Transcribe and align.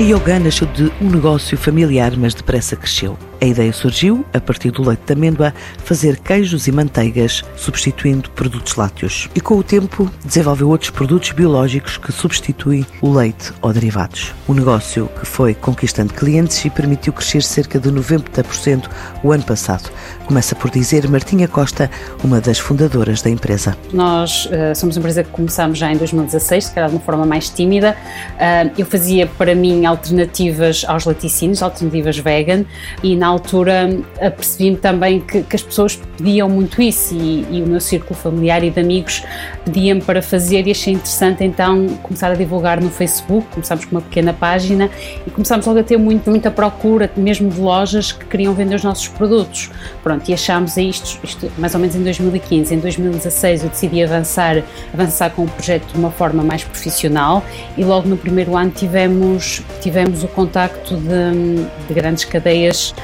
Yoga 0.00 0.40
nasceu 0.40 0.66
de 0.66 0.92
um 1.00 1.08
negócio 1.08 1.56
familiar, 1.56 2.16
mas 2.16 2.34
depressa 2.34 2.74
cresceu. 2.74 3.16
A 3.44 3.46
ideia 3.46 3.74
surgiu, 3.74 4.24
a 4.32 4.40
partir 4.40 4.70
do 4.70 4.82
leite 4.82 5.02
de 5.04 5.12
amêndoa, 5.12 5.52
fazer 5.84 6.18
queijos 6.18 6.66
e 6.66 6.72
manteigas, 6.72 7.44
substituindo 7.54 8.30
produtos 8.30 8.74
lácteos. 8.74 9.28
E 9.34 9.40
com 9.40 9.58
o 9.58 9.62
tempo, 9.62 10.10
desenvolveu 10.24 10.70
outros 10.70 10.88
produtos 10.88 11.30
biológicos 11.32 11.98
que 11.98 12.10
substituem 12.10 12.86
o 13.02 13.12
leite 13.12 13.52
ou 13.60 13.70
derivados. 13.70 14.32
Um 14.48 14.54
negócio 14.54 15.10
que 15.20 15.26
foi 15.26 15.52
conquistando 15.52 16.14
clientes 16.14 16.64
e 16.64 16.70
permitiu 16.70 17.12
crescer 17.12 17.42
cerca 17.42 17.78
de 17.78 17.92
90% 17.92 18.88
o 19.22 19.30
ano 19.30 19.42
passado. 19.42 19.90
Começa 20.24 20.54
por 20.54 20.70
dizer 20.70 21.06
Martinha 21.06 21.46
Costa, 21.46 21.90
uma 22.24 22.40
das 22.40 22.58
fundadoras 22.58 23.20
da 23.20 23.28
empresa. 23.28 23.76
Nós 23.92 24.46
uh, 24.46 24.74
somos 24.74 24.96
uma 24.96 25.00
empresa 25.00 25.22
que 25.22 25.28
começámos 25.28 25.76
já 25.76 25.92
em 25.92 25.98
2016, 25.98 26.64
se 26.64 26.72
calhar 26.72 26.88
de 26.88 26.96
uma 26.96 27.02
forma 27.02 27.26
mais 27.26 27.50
tímida. 27.50 27.94
Uh, 28.36 28.72
eu 28.78 28.86
fazia 28.86 29.26
para 29.26 29.54
mim 29.54 29.84
alternativas 29.84 30.82
aos 30.88 31.04
laticínios, 31.04 31.62
alternativas 31.62 32.16
vegan, 32.16 32.64
e 33.02 33.14
na 33.14 33.33
altura 33.34 33.90
apercebi-me 34.20 34.76
também 34.76 35.20
que, 35.20 35.42
que, 35.42 35.56
as 35.56 35.62
pessoas 35.62 36.00
pediam 36.16 36.48
muito 36.48 36.80
isso 36.80 37.14
e, 37.14 37.46
e 37.50 37.62
o 37.62 37.66
meu 37.66 37.80
círculo 37.80 38.14
familiar 38.14 38.62
e 38.64 38.70
de 38.70 38.80
amigos 38.80 39.22
pediam-me 39.64 40.02
para 40.02 40.22
fazer 40.22 40.66
e 40.66 40.70
achei 40.70 40.94
interessante 40.94 41.44
então 41.44 41.86
começar 42.02 42.30
a 42.30 42.34
divulgar 42.34 42.80
no 42.80 42.90
Facebook, 42.90 43.46
começámos 43.52 43.84
com 43.84 43.92
uma 43.92 44.02
pequena 44.02 44.32
página 44.32 44.90
e 45.26 45.30
começámos 45.30 45.66
logo 45.66 45.78
a 45.78 45.82
ter 45.82 45.96
muito, 45.96 46.28
muita 46.30 46.50
procura, 46.50 47.10
mesmo 47.16 47.50
de 47.50 47.60
lojas 47.60 48.12
que 48.12 48.24
queriam 48.24 48.54
vender 48.54 48.76
os 48.76 48.84
nossos 48.84 49.08
produtos. 49.08 49.70
Pronto, 50.02 50.28
e 50.28 50.34
achámos 50.34 50.76
isto, 50.76 51.18
isto 51.22 51.50
mais 51.58 51.74
ou 51.74 51.80
menos 51.80 51.96
em 51.96 52.02
2015. 52.02 52.74
Em 52.74 52.78
2016 52.78 53.64
eu 53.64 53.68
decidi 53.70 54.02
avançar, 54.02 54.62
avançar 54.92 55.30
com 55.30 55.44
o 55.44 55.48
projeto 55.48 55.92
de 55.92 55.98
uma 55.98 56.10
forma 56.10 56.42
mais 56.42 56.64
profissional 56.64 57.44
e 57.76 57.84
logo 57.84 58.08
no 58.08 58.16
primeiro 58.16 58.56
ano 58.56 58.70
tivemos, 58.70 59.62
tivemos 59.80 60.22
o 60.22 60.28
contacto 60.28 60.96
de, 60.96 61.64
de 61.88 61.94
grandes 61.94 62.24
cadeias 62.24 62.94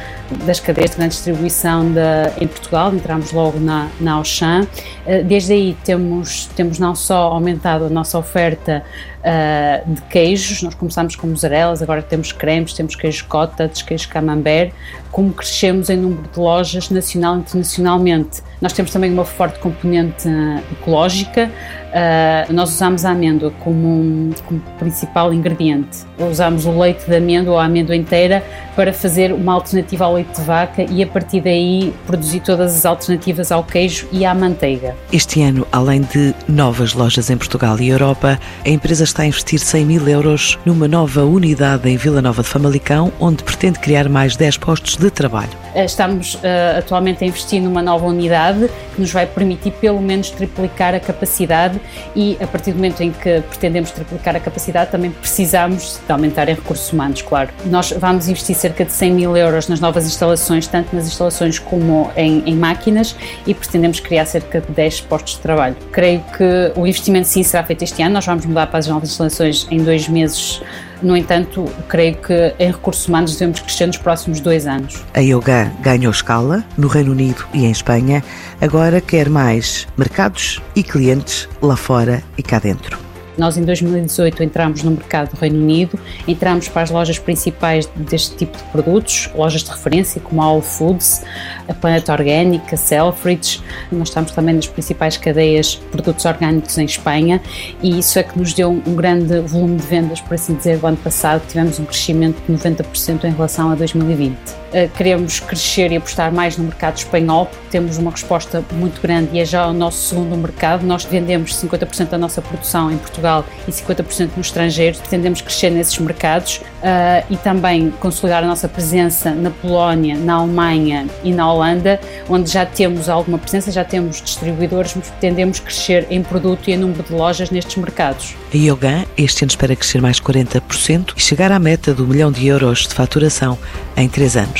das 0.45 0.61
cadeias 0.61 0.91
de 0.91 0.97
grande 0.97 1.15
distribuição 1.15 1.85
de, 1.91 2.01
em 2.41 2.47
Portugal, 2.47 2.95
entramos 2.95 3.33
logo 3.33 3.59
na, 3.59 3.89
na 4.01 4.13
Auchan. 4.13 4.67
Eh, 5.07 5.23
desde 5.23 5.53
aí 5.53 5.77
temos, 5.85 6.47
temos 6.55 6.79
não 6.79 6.95
só 6.95 7.33
aumentado 7.33 7.87
a 7.87 7.89
nossa 7.91 8.19
oferta 8.19 8.85
uh, 9.21 9.95
de 9.95 10.03
queijos, 10.03 10.63
nós 10.63 10.75
começamos 10.75 11.17
com 11.17 11.27
mozzarelas, 11.27 11.83
agora 11.83 12.03
temos 12.03 12.33
cremes, 12.33 12.73
temos 12.73 12.95
queijo 12.95 13.27
cottage, 13.27 13.85
queijo 13.85 14.09
camembert, 14.09 14.73
como 15.11 15.33
crescemos 15.33 15.91
em 15.91 15.97
número 15.97 16.29
de 16.33 16.39
lojas 16.39 16.89
nacional 16.91 17.37
e 17.37 17.41
internacionalmente. 17.41 18.43
Nós 18.61 18.73
temos 18.73 18.91
também 18.91 19.13
uma 19.13 19.25
forte 19.25 19.59
componente 19.59 20.29
ecológica, 20.73 21.51
uh, 21.91 22.53
nós 22.53 22.71
usamos 22.71 23.05
a 23.05 23.11
amêndoa 23.11 23.51
como, 23.61 23.89
um, 23.89 24.31
como 24.47 24.61
principal 24.79 25.33
ingrediente. 25.33 25.99
Usamos 26.19 26.67
o 26.67 26.79
leite 26.79 27.07
de 27.07 27.17
amêndoa 27.17 27.55
ou 27.55 27.59
a 27.59 27.65
amêndoa 27.65 27.97
inteira 27.97 28.45
para 28.77 28.93
fazer 28.93 29.33
uma 29.33 29.55
alternativa 29.55 30.05
ao 30.05 30.15
leite 30.15 30.41
de 30.41 30.43
vaca 30.43 30.83
e 30.83 31.03
a 31.03 31.07
partir 31.07 31.41
daí 31.41 31.93
produzir 32.07 32.41
todas 32.41 32.77
as 32.77 32.85
alternativas 32.85 33.51
ao 33.51 33.65
queijo 33.65 34.07
e 34.13 34.25
à 34.25 34.35
manteiga. 34.35 34.95
Este 35.13 35.43
ano, 35.43 35.67
além 35.73 36.03
de 36.03 36.35
novas 36.49 36.93
lojas 36.95 37.31
em 37.31 37.37
Portugal 37.37 37.79
e 37.81 37.89
Europa, 37.89 38.39
a 38.65 38.69
empresa 38.69 39.05
está 39.11 39.25
a 39.25 39.27
investir 39.27 39.59
100 39.59 39.85
mil 39.85 40.09
euros 40.09 40.59
numa 40.65 40.87
nova 40.87 41.25
unidade 41.25 41.89
em 41.89 41.97
Vila 41.97 42.23
Nova 42.23 42.43
de 42.43 42.49
Famalicão, 42.49 43.13
onde 43.19 43.43
pretende 43.43 43.79
criar 43.81 44.09
mais 44.09 44.37
10 44.37 44.57
postos 44.59 44.97
de 44.97 45.11
trabalho. 45.11 45.51
Eh, 45.75 45.85
estamos 45.85 46.35
uh, 46.35 46.79
atualmente 46.79 47.23
a 47.23 47.27
investir 47.27 47.61
numa 47.63 47.83
nova 47.83 48.07
unidade 48.07 48.69
que 48.95 49.01
nos 49.01 49.13
vai 49.13 49.27
permitir 49.27 49.71
pelo 49.73 50.01
menos 50.01 50.31
triplicar 50.31 50.95
a 50.95 51.01
capacidade 51.01 51.81
e 52.15 52.37
a 52.41 52.47
partir 52.47 52.73
do 52.73 52.77
momento 52.77 53.03
em 53.03 53.13
que 53.13 53.41
pretendemos 53.49 53.91
triplicar 53.91 54.35
a 54.35 54.41
capacidade 54.41 54.91
também 54.91 55.11
precisamos 55.11 56.01
de 56.05 56.13
aumentar 56.13 56.49
em 56.49 56.55
recursos 56.55 56.93
humanos, 56.93 57.23
claro. 57.23 57.51
Nós 57.67 57.93
vamos 57.93 58.29
investir 58.29 58.57
cerca 58.57 58.85
de 58.85 58.93
100 58.93 59.13
mil 59.13 59.37
euros 59.37 59.69
nas 59.69 59.81
novas 59.81 60.07
instalações, 60.07 60.67
tanto 60.67 60.95
nas 60.95 61.07
instalações 61.07 61.59
como 61.59 62.11
em, 62.17 62.43
em 62.47 62.57
máquinas 62.57 63.15
e 63.47 63.55
pretendemos 63.55 64.01
criar 64.01 64.27
cerca 64.27 64.61
de 64.61 64.73
10 64.73 65.03
postos 65.03 65.35
de 65.35 65.41
trabalho. 65.41 65.77
Creio 65.93 66.23
que 66.37 66.73
o 66.77 66.87
investimento 66.87 67.29
sim 67.29 67.43
será 67.43 67.63
feito 67.63 67.83
este 67.83 68.03
ano, 68.03 68.15
nós 68.15 68.27
vamos 68.27 68.45
mudar 68.45 68.67
para 68.67 68.79
as 68.79 68.89
novas 68.89 69.11
instalações 69.11 69.67
em 69.71 69.83
dois 69.83 70.09
meses 70.09 70.61
no 71.03 71.17
entanto, 71.17 71.65
creio 71.89 72.17
que 72.17 72.55
em 72.59 72.71
recursos 72.71 73.09
humanos 73.09 73.33
devemos 73.33 73.61
crescer 73.61 73.87
nos 73.87 73.97
próximos 73.97 74.41
dois 74.41 74.67
anos. 74.67 75.03
A 75.15 75.21
Yoga 75.21 75.73
ganhou 75.81 76.11
escala 76.11 76.65
no 76.77 76.89
Reino 76.89 77.13
Unido 77.13 77.47
e 77.55 77.65
em 77.65 77.71
Espanha, 77.71 78.23
agora 78.61 79.01
quer 79.01 79.29
mais 79.29 79.89
mercados 79.97 80.61
e 80.77 80.83
clientes 80.83 81.49
lá 81.63 81.77
fora 81.77 82.23
e 82.37 82.43
cá 82.43 82.59
dentro. 82.59 83.00
Nós 83.37 83.57
em 83.57 83.65
2018 83.65 84.43
entramos 84.43 84.83
no 84.83 84.91
mercado 84.91 85.31
do 85.31 85.37
Reino 85.37 85.59
Unido, 85.59 85.99
entramos 86.27 86.69
para 86.69 86.83
as 86.83 86.91
lojas 86.91 87.19
principais 87.19 87.87
deste 87.97 88.37
tipo 88.37 88.57
de 88.57 88.65
produtos, 88.65 89.31
lojas 89.35 89.63
de 89.63 89.71
referência 89.71 90.21
como 90.21 90.43
a 90.43 90.45
All 90.45 90.63
Foods, 90.63 91.23
a 91.69 91.75
Planet 91.75 92.09
Orgânica, 92.09 92.77
Selfridges. 92.77 93.63
Nós 93.91 94.09
estamos 94.09 94.33
também 94.33 94.55
nas 94.55 94.67
principais 94.67 95.17
cadeias 95.17 95.67
de 95.69 95.79
produtos 95.91 96.25
orgânicos 96.25 96.77
em 96.79 96.85
Espanha 96.85 97.41
e 97.83 97.99
isso 97.99 98.19
é 98.19 98.23
que 98.23 98.39
nos 98.39 98.53
deu 98.53 98.71
um 98.71 98.95
grande 98.95 99.41
volume 99.41 99.77
de 99.77 99.87
vendas, 99.87 100.21
por 100.21 100.35
assim 100.35 100.55
dizer, 100.55 100.79
o 100.83 100.87
ano 100.87 100.97
passado 100.97 101.43
tivemos 101.47 101.79
um 101.79 101.85
crescimento 101.85 102.41
de 102.47 102.53
90% 102.53 103.25
em 103.25 103.33
relação 103.33 103.71
a 103.71 103.75
2020. 103.75 104.60
Eh, 104.73 104.89
queremos 104.97 105.41
crescer 105.41 105.91
e 105.91 105.97
apostar 105.97 106.33
mais 106.33 106.57
no 106.57 106.65
mercado 106.65 106.97
espanhol 106.97 107.47
porque 107.47 107.67
temos 107.71 107.99
uma 107.99 108.11
resposta 108.11 108.63
muito 108.73 109.01
grande 109.01 109.31
e 109.33 109.41
é 109.41 109.45
já 109.45 109.67
o 109.67 109.73
nosso 109.73 110.09
segundo 110.09 110.37
mercado. 110.37 110.87
Nós 110.87 111.05
vendemos 111.05 111.55
50% 111.57 112.11
da 112.11 112.19
nossa 112.19 112.41
produção 112.41 112.91
em 112.91 112.97
Portugal 112.97 113.45
e 113.67 113.73
50% 113.73 114.31
no 114.37 114.41
estrangeiro. 114.41 114.97
Pretendemos 114.99 115.41
crescer 115.41 115.71
nesses 115.71 115.99
mercados 115.99 116.59
uh, 116.59 117.25
e 117.29 117.37
também 117.37 117.91
consolidar 117.99 118.45
a 118.45 118.47
nossa 118.47 118.69
presença 118.69 119.33
na 119.33 119.51
Polónia, 119.51 120.17
na 120.17 120.35
Alemanha 120.35 121.07
e 121.25 121.33
na 121.33 121.53
Holanda, 121.53 122.01
onde 122.29 122.51
já 122.51 122.65
temos 122.65 123.09
alguma 123.09 123.39
presença, 123.39 123.73
já 123.73 123.85
temos 123.85 124.23
distribuidores, 124.23 124.95
mas 124.95 125.09
pretendemos 125.09 125.59
crescer 125.59 126.07
em 126.11 126.23
produto 126.23 126.69
e 126.69 126.73
em 126.73 126.77
número 126.77 127.03
de 127.03 127.13
lojas 127.13 127.51
nestes 127.51 127.77
mercados. 127.77 128.35
A 128.53 128.57
Yogan 128.57 129.05
este 129.17 129.45
ano 129.45 129.51
espera 129.51 129.75
crescer 129.75 130.01
mais 130.01 130.21
40% 130.21 131.13
e 131.17 131.21
chegar 131.21 131.51
à 131.51 131.59
meta 131.59 131.93
do 131.93 132.07
milhão 132.07 132.31
de 132.31 132.47
euros 132.47 132.87
de 132.87 132.95
faturação 132.95 133.59
em 133.97 134.09
três 134.09 134.37
anos. 134.37 134.60